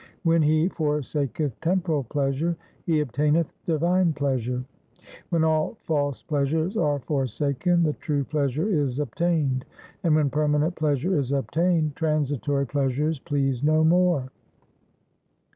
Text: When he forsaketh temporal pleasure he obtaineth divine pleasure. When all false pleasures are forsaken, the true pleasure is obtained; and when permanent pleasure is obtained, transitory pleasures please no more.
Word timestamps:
When 0.23 0.41
he 0.41 0.67
forsaketh 0.69 1.61
temporal 1.61 2.03
pleasure 2.03 2.57
he 2.87 3.01
obtaineth 3.01 3.53
divine 3.67 4.13
pleasure. 4.13 4.63
When 5.29 5.43
all 5.43 5.75
false 5.83 6.23
pleasures 6.23 6.75
are 6.75 6.97
forsaken, 7.01 7.83
the 7.83 7.93
true 7.93 8.23
pleasure 8.23 8.67
is 8.67 8.97
obtained; 8.97 9.63
and 10.03 10.15
when 10.15 10.31
permanent 10.31 10.73
pleasure 10.75 11.19
is 11.19 11.31
obtained, 11.31 11.95
transitory 11.95 12.65
pleasures 12.65 13.19
please 13.19 13.63
no 13.63 13.83
more. 13.83 14.31